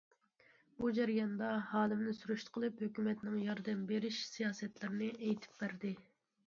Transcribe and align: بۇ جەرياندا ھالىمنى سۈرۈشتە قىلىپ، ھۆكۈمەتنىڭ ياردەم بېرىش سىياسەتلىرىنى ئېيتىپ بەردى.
بۇ 0.77 0.87
جەرياندا 0.99 1.49
ھالىمنى 1.73 2.13
سۈرۈشتە 2.21 2.57
قىلىپ، 2.57 2.81
ھۆكۈمەتنىڭ 2.87 3.39
ياردەم 3.45 3.85
بېرىش 3.93 4.27
سىياسەتلىرىنى 4.33 5.13
ئېيتىپ 5.17 5.63
بەردى. 5.65 5.97